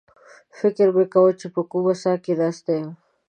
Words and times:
فکر 0.59 0.87
مې 0.95 1.05
کاوه 1.13 1.31
چې 1.39 1.47
په 1.55 1.61
کومه 1.71 1.93
څاه 2.01 2.17
کې 2.23 2.33
ناست 2.41 2.65
یم. 2.75 2.89